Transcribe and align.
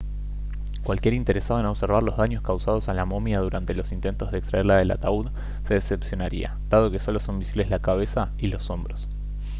cualquier 0.83 1.13
interesado 1.13 1.59
en 1.59 1.67
observar 1.67 2.01
los 2.01 2.17
daños 2.17 2.41
causados 2.41 2.89
a 2.89 2.95
la 2.95 3.05
momia 3.05 3.39
durante 3.39 3.75
los 3.75 3.91
intentos 3.91 4.31
de 4.31 4.39
extraerla 4.39 4.77
del 4.77 4.89
ataúd 4.89 5.27
se 5.67 5.75
decepcionaría 5.75 6.57
dado 6.69 6.89
que 6.89 6.97
solo 6.97 7.19
son 7.19 7.37
visibles 7.37 7.69
la 7.69 7.83
cabeza 7.83 8.31
y 8.39 8.47
los 8.47 8.67
hombros 8.71 9.07